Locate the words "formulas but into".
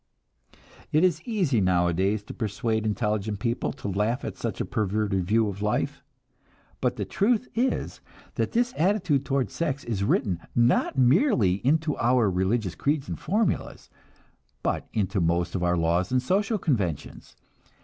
13.19-15.21